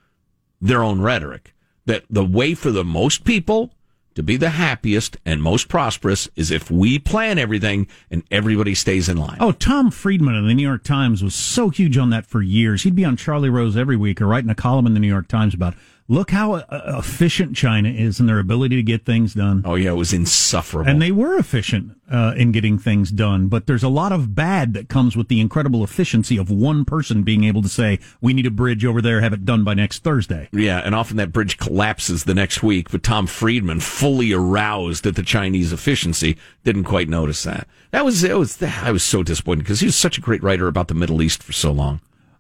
[0.62, 1.54] their own rhetoric
[1.86, 3.74] that the way for the most people
[4.18, 9.08] to be the happiest and most prosperous is if we plan everything and everybody stays
[9.08, 9.38] in line.
[9.40, 12.82] Oh, Tom Friedman of the New York Times was so huge on that for years.
[12.82, 15.28] He'd be on Charlie Rose every week or writing a column in the New York
[15.28, 15.76] Times about
[16.08, 19.62] look how uh, efficient China is in their ability to get things done.
[19.66, 20.90] Oh yeah, it was insufferable.
[20.90, 24.74] And they were efficient uh, in getting things done, but there's a lot of bad
[24.74, 28.46] that comes with the incredible efficiency of one person being able to say, "We need
[28.46, 31.58] a bridge over there, have it done by next Thursday." yeah, and often that bridge
[31.58, 32.92] collapses the next week.
[32.92, 37.68] But Tom Friedman, fully aroused at the Chinese efficiency, didn't quite notice that.
[37.92, 38.62] That was it was.
[38.62, 41.44] I was so disappointed because he was such a great writer about the Middle East
[41.44, 42.00] for so long.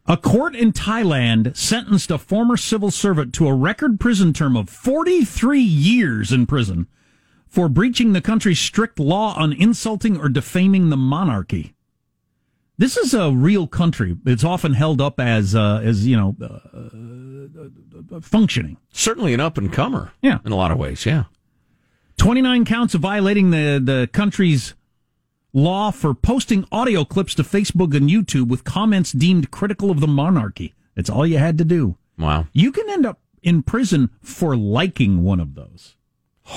[0.09, 4.69] A court in Thailand sentenced a former civil servant to a record prison term of
[4.69, 6.87] 43 years in prison
[7.45, 11.73] for breaching the country's strict law on insulting or defaming the monarchy.
[12.77, 14.15] This is a real country.
[14.25, 18.77] It's often held up as, uh, as you know, uh, uh, functioning.
[18.91, 20.13] Certainly an up and comer.
[20.21, 20.39] Yeah.
[20.45, 21.05] in a lot of ways.
[21.05, 21.25] Yeah.
[22.17, 24.73] 29 counts of violating the, the country's
[25.57, 30.07] law for posting audio clips to Facebook and YouTube with comments deemed critical of the
[30.07, 30.75] monarchy.
[30.95, 31.97] That's all you had to do.
[32.17, 32.47] Wow.
[32.53, 35.95] You can end up in prison for liking one of those.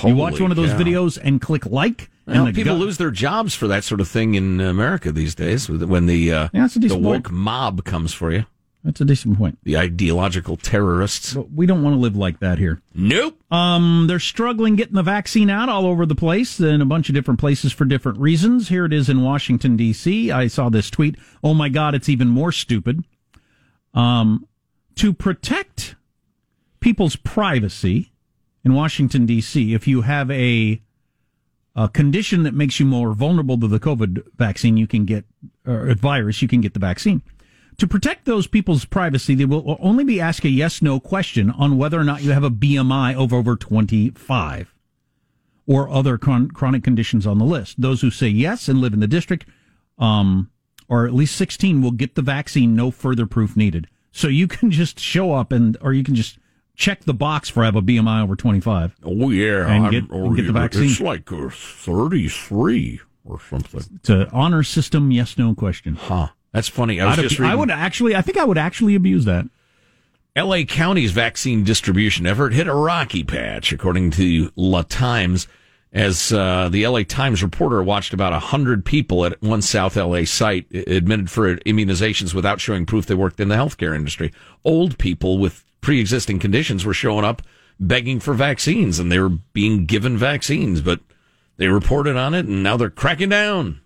[0.05, 0.79] you watch one of those cow.
[0.79, 4.35] videos and click like, Well, and people lose their jobs for that sort of thing
[4.35, 7.31] in America these days when the uh, Yeah, the woke point.
[7.31, 8.45] mob comes for you.
[8.83, 9.59] That's a decent point.
[9.62, 11.35] The ideological terrorists.
[11.35, 12.81] But we don't want to live like that here.
[12.95, 13.38] Nope.
[13.53, 17.14] Um, they're struggling getting the vaccine out all over the place in a bunch of
[17.14, 18.69] different places for different reasons.
[18.69, 20.31] Here it is in Washington D.C.
[20.31, 21.16] I saw this tweet.
[21.45, 23.05] Oh my God, it's even more stupid.
[23.93, 24.47] Um,
[24.97, 25.97] to protect
[26.81, 28.12] people's privacy
[28.64, 30.81] in Washington D.C., if you have a
[31.77, 35.25] a condition that makes you more vulnerable to the COVID vaccine, you can get
[35.66, 37.23] or virus, you can get the vaccine.
[37.81, 41.79] To protect those people's privacy, they will only be asked a yes no question on
[41.79, 44.75] whether or not you have a BMI of over 25
[45.66, 47.81] or other chron- chronic conditions on the list.
[47.81, 49.47] Those who say yes and live in the district,
[49.99, 50.51] um,
[50.88, 53.87] or at least 16 will get the vaccine, no further proof needed.
[54.12, 56.38] So you can just show up and, or you can just
[56.77, 58.95] check the box for I have a BMI over 25.
[59.05, 60.85] Oh yeah, And get- and get the vaccine.
[60.90, 63.85] It's like a thirty-three or something.
[63.97, 65.95] It's an honor system yes no question.
[65.95, 66.29] Huh.
[66.53, 67.01] That's funny.
[67.01, 67.53] I was I'd just ab- reading.
[67.53, 69.47] I would actually, I think I would actually abuse that.
[70.37, 70.65] L.A.
[70.65, 75.49] County's vaccine distribution effort hit a rocky patch, according to La Times,
[75.93, 77.05] as uh, the L.A.
[77.05, 80.25] Times reporter watched about 100 people at one South L.A.
[80.25, 84.33] site admitted for immunizations without showing proof they worked in the healthcare industry.
[84.65, 87.43] Old people with pre-existing conditions were showing up
[87.81, 91.01] begging for vaccines, and they were being given vaccines, but
[91.57, 93.81] they reported on it, and now they're cracking down.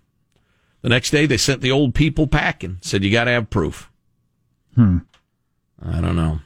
[0.85, 3.89] The next day, they sent the old people packing, said, you got to have proof.
[4.75, 4.99] Hmm.
[5.81, 6.41] I don't know.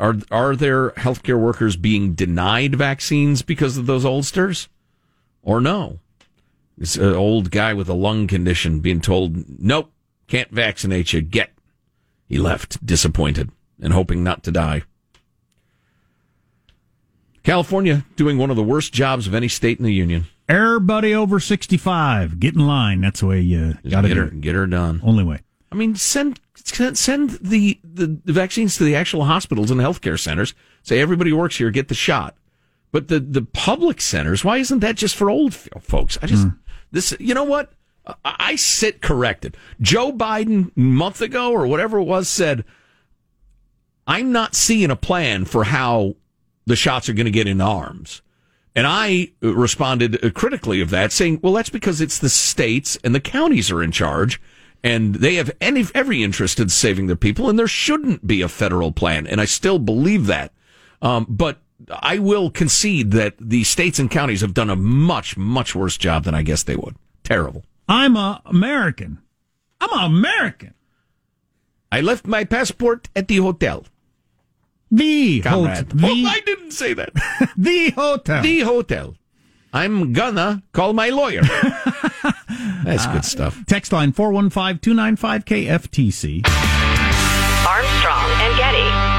[0.00, 4.68] Are are there healthcare workers being denied vaccines because of those oldsters,
[5.42, 5.98] or no?
[6.78, 9.92] This uh, old guy with a lung condition being told, "Nope,
[10.28, 11.50] can't vaccinate you." Get.
[12.26, 13.50] He left disappointed
[13.82, 14.84] and hoping not to die.
[17.42, 20.24] California doing one of the worst jobs of any state in the union.
[20.48, 23.00] Everybody over 65, get in line.
[23.00, 24.40] That's the way you got to get her, it.
[24.40, 25.00] get her done.
[25.02, 25.40] Only way.
[25.72, 30.20] I mean, send send send the, the, the vaccines to the actual hospitals and healthcare
[30.20, 30.54] centers.
[30.82, 32.36] Say everybody who works here get the shot.
[32.92, 36.18] But the the public centers, why isn't that just for old folks?
[36.22, 36.46] I just
[36.92, 37.16] this.
[37.18, 37.72] You know what?
[38.06, 39.56] I, I sit corrected.
[39.80, 42.64] Joe Biden month ago or whatever it was said,
[44.06, 46.14] I'm not seeing a plan for how
[46.66, 48.22] the shots are going to get in arms.
[48.76, 53.20] And I responded critically of that, saying, well, that's because it's the states and the
[53.20, 54.40] counties are in charge
[54.82, 58.48] and they have any, every interest in saving their people and there shouldn't be a
[58.48, 59.26] federal plan.
[59.26, 60.52] And I still believe that.
[61.00, 61.58] Um, but
[61.90, 66.24] I will concede that the states and counties have done a much, much worse job
[66.24, 66.96] than I guess they would.
[67.22, 67.64] Terrible.
[67.88, 69.18] I'm a American.
[69.80, 70.74] I'm an American.
[71.92, 73.84] I left my passport at the hotel.
[74.94, 75.90] The Comrade.
[75.90, 75.98] hotel.
[76.04, 77.12] oh, I didn't say that.
[77.56, 78.42] the hotel.
[78.42, 79.16] the hotel.
[79.72, 81.42] I'm gonna call my lawyer.
[82.84, 83.58] That's good uh, stuff.
[83.66, 86.46] Text line 415 295 KFTC.
[87.66, 89.14] Armstrong and Getty.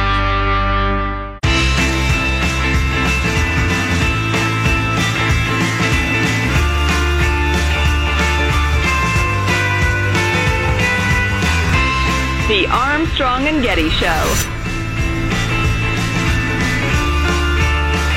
[12.47, 14.54] The Armstrong and Getty Show.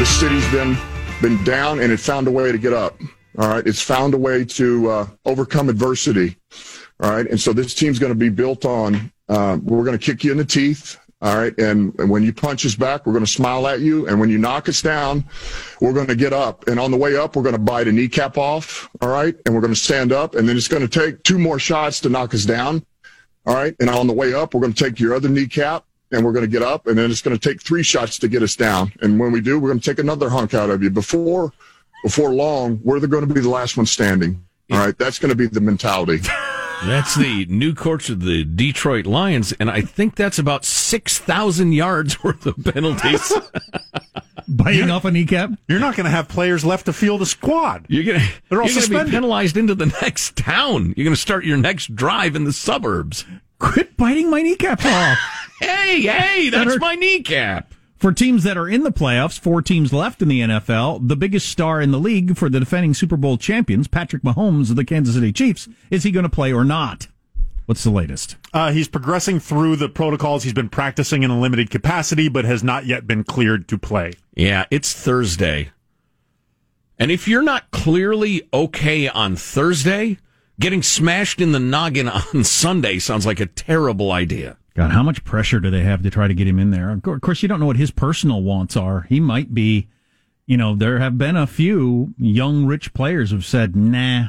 [0.09, 0.77] The city's been
[1.21, 2.99] been down and it found a way to get up.
[3.37, 6.37] All right, it's found a way to uh, overcome adversity.
[7.01, 9.12] All right, and so this team's going to be built on.
[9.29, 10.99] Uh, we're going to kick you in the teeth.
[11.21, 14.09] All right, and, and when you punch us back, we're going to smile at you,
[14.09, 15.25] and when you knock us down,
[15.81, 16.66] we're going to get up.
[16.68, 18.88] And on the way up, we're going to bite a kneecap off.
[19.03, 21.38] All right, and we're going to stand up, and then it's going to take two
[21.38, 22.85] more shots to knock us down.
[23.47, 26.25] All right, and on the way up, we're going to take your other kneecap and
[26.25, 28.42] we're going to get up, and then it's going to take three shots to get
[28.42, 28.92] us down.
[29.01, 30.90] And when we do, we're going to take another hunk out of you.
[30.90, 31.53] Before
[32.03, 34.44] before long, we're going to be the last one standing.
[34.71, 36.18] All right, that's going to be the mentality.
[36.85, 42.23] That's the new coach of the Detroit Lions, and I think that's about 6,000 yards
[42.23, 43.33] worth of penalties.
[44.49, 45.51] Biting off a kneecap?
[45.66, 47.87] You're not going to have players left to field a squad.
[47.88, 49.12] You're going to They're all going to be suspended.
[49.12, 50.94] penalized into the next town.
[50.97, 53.25] You're going to start your next drive in the suburbs.
[53.59, 55.18] Quit biting my kneecap off.
[55.61, 57.75] Hey, hey, that's Better- my kneecap.
[57.97, 61.49] For teams that are in the playoffs, four teams left in the NFL, the biggest
[61.49, 65.16] star in the league for the defending Super Bowl champions, Patrick Mahomes of the Kansas
[65.16, 67.09] City Chiefs, is he going to play or not?
[67.66, 68.37] What's the latest?
[68.53, 70.44] Uh, he's progressing through the protocols.
[70.44, 74.12] He's been practicing in a limited capacity, but has not yet been cleared to play.
[74.37, 75.71] Yeah, it's Thursday.
[77.01, 80.18] And if you're not clearly okay on Thursday,
[80.61, 84.57] getting smashed in the noggin on Sunday sounds like a terrible idea.
[84.75, 86.90] God, how much pressure do they have to try to get him in there?
[86.90, 89.03] Of course, you don't know what his personal wants are.
[89.09, 89.88] He might be,
[90.47, 94.29] you know, there have been a few young, rich players who've said, nah,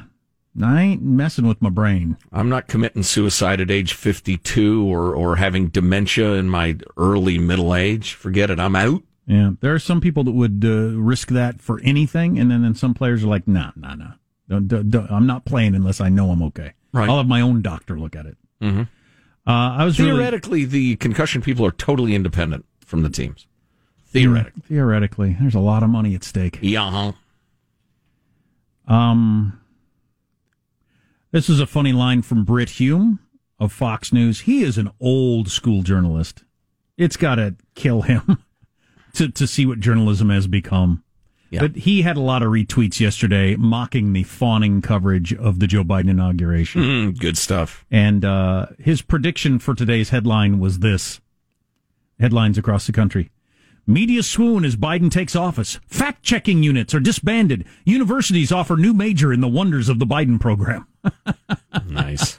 [0.60, 2.18] I ain't messing with my brain.
[2.32, 7.76] I'm not committing suicide at age 52 or, or having dementia in my early middle
[7.76, 8.14] age.
[8.14, 8.60] Forget it.
[8.60, 9.04] I'm out.
[9.28, 12.74] Yeah, there are some people that would uh, risk that for anything, and then, then
[12.74, 14.14] some players are like, nah, nah, nah.
[14.50, 16.74] Don't, don't, don't- I'm not playing unless I know I'm okay.
[16.92, 17.08] Right.
[17.08, 18.38] I'll have my own doctor look at it.
[18.62, 18.82] Mm-hmm.
[18.82, 23.48] Uh, I was really, Theoretically, the concussion people are totally independent from the teams.
[24.08, 24.64] Theoretically.
[24.68, 26.58] theoretically, there's a lot of money at stake.
[26.62, 27.12] Yeah.
[28.88, 29.60] Um,
[31.32, 33.20] this is a funny line from Brit Hume
[33.60, 34.42] of Fox News.
[34.42, 36.44] He is an old school journalist.
[36.98, 38.40] It's got to kill him
[39.14, 41.04] to, to see what journalism has become.
[41.50, 41.62] Yeah.
[41.62, 45.84] But he had a lot of retweets yesterday mocking the fawning coverage of the Joe
[45.84, 46.82] Biden inauguration.
[46.82, 47.86] Mm, good stuff.
[47.90, 51.20] And uh, his prediction for today's headline was this
[52.20, 53.32] headlines across the country.
[53.88, 55.80] Media swoon as Biden takes office.
[55.88, 57.66] Fact checking units are disbanded.
[57.86, 60.88] Universities offer new major in the wonders of the Biden program.
[61.88, 62.38] Nice.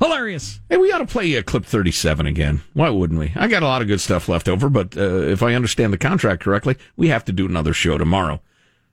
[0.00, 0.60] Hilarious.
[0.68, 2.62] Hey, we ought to play uh, clip 37 again.
[2.74, 3.32] Why wouldn't we?
[3.36, 5.98] I got a lot of good stuff left over, but uh, if I understand the
[5.98, 8.40] contract correctly, we have to do another show tomorrow.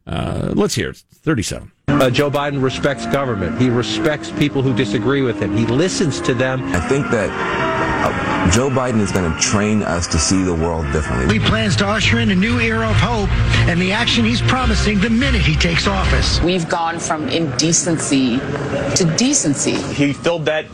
[0.07, 1.03] Uh, let's hear it.
[1.21, 1.71] 37.
[1.87, 3.61] Uh, Joe Biden respects government.
[3.61, 5.55] He respects people who disagree with him.
[5.55, 6.63] He listens to them.
[6.73, 10.91] I think that uh, Joe Biden is going to train us to see the world
[10.93, 11.37] differently.
[11.37, 13.29] He plans to usher in a new era of hope
[13.67, 16.41] and the action he's promising the minute he takes office.
[16.41, 19.75] We've gone from indecency to decency.
[19.93, 20.65] He filled that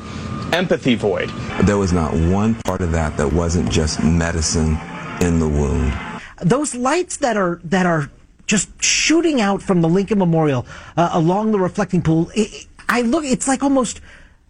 [0.53, 1.29] empathy void.
[1.63, 4.77] There was not one part of that that wasn't just medicine
[5.21, 5.93] in the wound.
[6.41, 8.09] Those lights that are that are
[8.45, 10.65] just shooting out from the Lincoln Memorial
[10.97, 12.31] uh, along the reflecting pool.
[12.35, 12.47] i
[12.87, 13.99] I look, it's like almost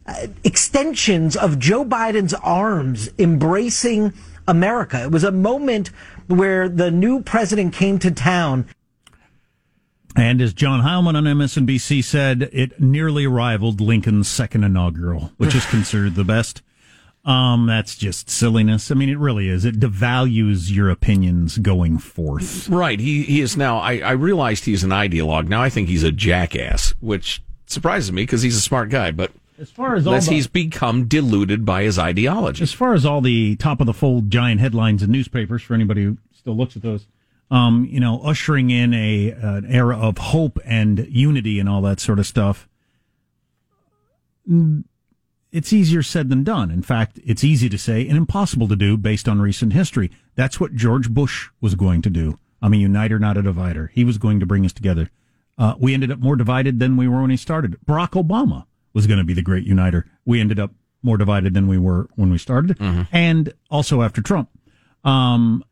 [0.08, 4.14] uh, extensions of Joe Biden's arms embracing
[4.48, 5.04] America.
[5.04, 5.90] It was a moment
[6.28, 8.68] where the new president came to town.
[10.16, 15.66] And as John Heilemann on MSNBC said, it nearly rivaled Lincoln's second inaugural, which is
[15.70, 16.62] considered the best.
[17.26, 18.92] Um, that's just silliness.
[18.92, 19.66] I mean, it really is.
[19.66, 22.70] It devalues your opinions going forth.
[22.70, 23.00] Right.
[23.00, 25.48] He, he is now, I, I realized he's an ideologue.
[25.48, 29.32] Now I think he's a jackass, which surprises me because he's a smart guy, but
[29.60, 32.62] As far as all unless the- he's become deluded by his ideology.
[32.62, 36.04] As far as all the top of the fold giant headlines in newspapers, for anybody
[36.04, 37.08] who still looks at those,
[37.52, 42.00] um, you know, ushering in a an era of hope and unity and all that
[42.00, 42.68] sort of stuff.
[44.50, 44.84] mm,
[45.52, 46.72] It's easier said than done.
[46.72, 50.12] In fact, it's easy to say and impossible to do based on recent history.
[50.36, 52.38] That's what George Bush was going to do.
[52.62, 53.92] I'm a uniter, not a divider.
[53.94, 55.10] He was going to bring us together.
[55.58, 57.78] Uh, we ended up more divided than we were when he started.
[57.86, 60.06] Barack Obama was going to be the great uniter.
[60.26, 62.78] We ended up more divided than we were when we started,
[63.12, 64.50] and also after Trump.
[65.04, 65.64] Um,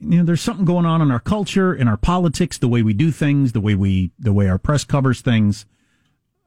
[0.00, 2.94] you know, there's something going on in our culture, in our politics, the way we
[2.94, 5.66] do things, the way we, the way our press covers things.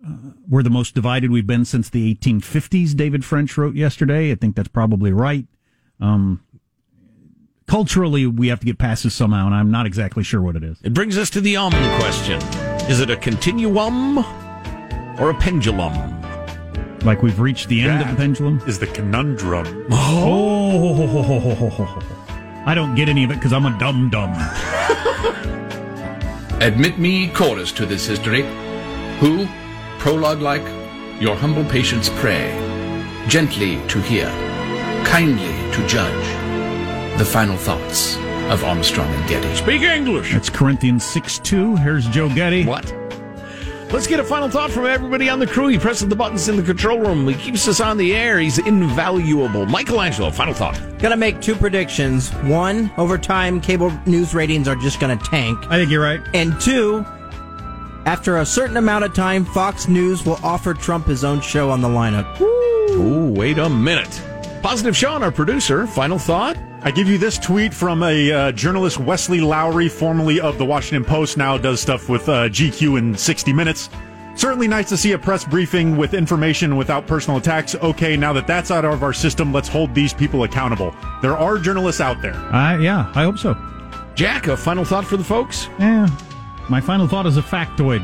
[0.05, 2.95] Uh, we're the most divided we've been since the 1850s.
[2.95, 4.31] David French wrote yesterday.
[4.31, 5.45] I think that's probably right.
[5.99, 6.43] Um,
[7.67, 10.63] culturally, we have to get past this somehow, and I'm not exactly sure what it
[10.63, 10.79] is.
[10.83, 12.41] It brings us to the um question.
[12.89, 14.17] Is it a continuum
[15.19, 15.93] or a pendulum?
[17.01, 18.61] Like we've reached the end of the pendulum.
[18.65, 19.87] Is the conundrum.
[19.91, 22.22] Oh,
[22.65, 24.31] I don't get any of it because I'm a dum dum.
[26.61, 28.43] Admit me chorus to this history,
[29.19, 29.47] who,
[29.99, 30.63] prologue like,
[31.21, 32.51] your humble patience pray,
[33.27, 34.27] gently to hear,
[35.05, 38.15] kindly to judge, the final thoughts
[38.49, 39.53] of Armstrong and Getty.
[39.55, 40.31] Speak English.
[40.31, 41.75] That's Corinthians 6 2.
[41.75, 42.65] Here's Joe Getty.
[42.65, 42.93] What?
[43.93, 45.67] Let's get a final thought from everybody on the crew.
[45.67, 47.27] He presses the buttons in the control room.
[47.27, 48.39] He keeps us on the air.
[48.39, 49.67] He's invaluable.
[49.67, 50.81] Michelangelo, final thought.
[50.97, 52.31] Gonna make two predictions.
[52.41, 55.59] One, over time, cable news ratings are just gonna tank.
[55.69, 56.21] I think you're right.
[56.33, 57.05] And two,
[58.07, 61.81] after a certain amount of time, Fox News will offer Trump his own show on
[61.81, 62.41] the lineup.
[62.41, 64.19] Ooh, wait a minute.
[64.63, 66.57] Positive Sean, our producer, final thought.
[66.85, 71.05] I give you this tweet from a uh, journalist, Wesley Lowery, formerly of the Washington
[71.05, 73.89] Post, now does stuff with uh, GQ in 60 Minutes.
[74.35, 77.73] Certainly nice to see a press briefing with information without personal attacks.
[77.75, 80.93] Okay, now that that's out of our system, let's hold these people accountable.
[81.21, 82.35] There are journalists out there.
[82.35, 83.55] Uh, yeah, I hope so.
[84.15, 85.69] Jack, a final thought for the folks?
[85.79, 86.07] Yeah.
[86.69, 88.01] My final thought is a factoid.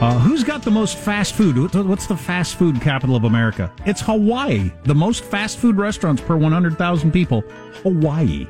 [0.00, 1.74] Uh, who's got the most fast food?
[1.74, 3.72] What's the fast food capital of America?
[3.84, 4.70] It's Hawaii.
[4.84, 7.40] The most fast food restaurants per 100,000 people.
[7.82, 8.46] Hawaii.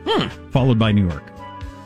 [0.51, 1.23] Followed by New York.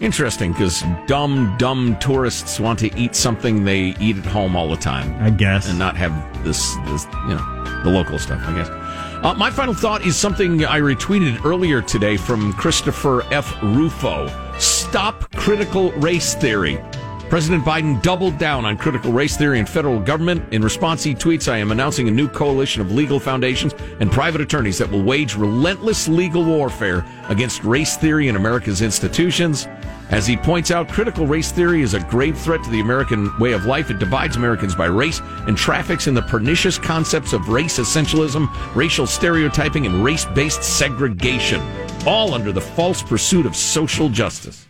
[0.00, 4.76] Interesting, because dumb, dumb tourists want to eat something they eat at home all the
[4.76, 5.14] time.
[5.22, 5.68] I guess.
[5.68, 8.68] And not have this, this you know, the local stuff, I guess.
[8.68, 13.56] Uh, my final thought is something I retweeted earlier today from Christopher F.
[13.62, 14.26] Rufo.
[14.58, 16.80] Stop critical race theory.
[17.32, 20.52] President Biden doubled down on critical race theory in federal government.
[20.52, 24.42] In response, he tweets, I am announcing a new coalition of legal foundations and private
[24.42, 29.66] attorneys that will wage relentless legal warfare against race theory in America's institutions.
[30.10, 33.52] As he points out, critical race theory is a grave threat to the American way
[33.52, 33.90] of life.
[33.90, 39.06] It divides Americans by race and traffics in the pernicious concepts of race essentialism, racial
[39.06, 41.62] stereotyping, and race based segregation,
[42.06, 44.66] all under the false pursuit of social justice.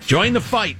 [0.00, 0.76] Join the fight.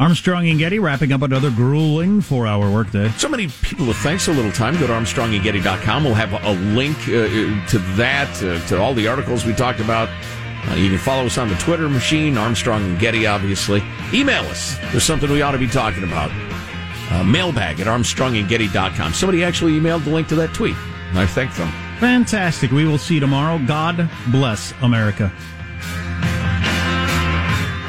[0.00, 3.10] Armstrong and Getty wrapping up another grueling four hour workday.
[3.10, 4.80] So many people with thanks so little time.
[4.80, 6.04] Go to ArmstrongandGetty.com.
[6.04, 10.08] We'll have a link uh, to that, uh, to all the articles we talked about.
[10.68, 13.82] Uh, you can follow us on the Twitter machine, Armstrong and Getty, obviously.
[14.14, 14.78] Email us.
[14.90, 16.30] There's something we ought to be talking about.
[17.10, 19.12] Uh, mailbag at ArmstrongandGetty.com.
[19.12, 20.76] Somebody actually emailed the link to that tweet.
[21.12, 21.70] I thank them.
[21.98, 22.70] Fantastic.
[22.70, 23.60] We will see you tomorrow.
[23.66, 25.30] God bless America.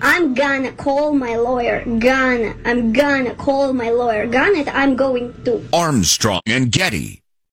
[0.00, 1.84] I'm gonna call my lawyer.
[1.84, 2.54] Gonna.
[2.64, 4.26] I'm gonna call my lawyer.
[4.26, 4.64] Gonna.
[4.70, 5.62] I'm going to.
[5.72, 7.22] Armstrong and Getty.